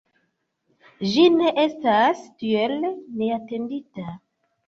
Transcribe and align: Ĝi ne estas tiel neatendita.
Ĝi 1.09 1.25
ne 1.33 1.51
estas 1.65 2.23
tiel 2.39 2.73
neatendita. 2.87 4.17